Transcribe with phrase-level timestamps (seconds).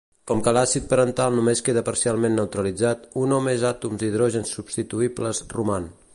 [0.29, 5.93] Com que l'àcid parental només queda parcialment neutralitzat, un o més àtoms d'hidrogen substituïbles roman.